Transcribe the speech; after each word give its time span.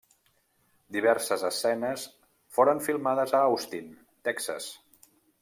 Diverses 0.95 1.43
escenes 1.49 2.05
foren 2.59 2.81
filmades 2.87 3.37
a 3.41 3.43
Austin, 3.53 3.93
Texas. 4.31 4.73